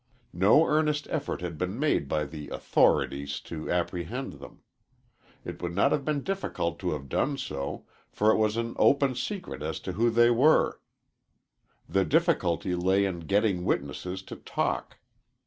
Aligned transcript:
No 0.33 0.65
earnest 0.65 1.07
effort 1.11 1.41
had 1.41 1.59
been 1.59 1.77
made 1.79 2.07
by 2.09 2.25
the 2.25 2.49
"authorities" 2.49 3.39
to 3.41 3.69
apprehend 3.69 4.33
them. 4.39 4.63
It 5.45 5.61
would 5.61 5.75
not 5.75 5.91
have 5.91 6.03
been 6.03 6.23
difficult 6.23 6.79
to 6.79 6.93
have 6.93 7.07
done 7.07 7.37
so, 7.37 7.85
for 8.11 8.31
it 8.31 8.37
was 8.37 8.57
an 8.57 8.73
open 8.79 9.13
secret 9.13 9.61
as 9.61 9.79
to 9.81 9.91
who 9.91 10.09
they 10.09 10.31
were. 10.31 10.81
The 11.87 12.03
difficulty 12.03 12.73
lay 12.73 13.05
in 13.05 13.19
getting 13.27 13.63
witnesses 13.63 14.23
to 14.23 14.37
talk. 14.37 14.97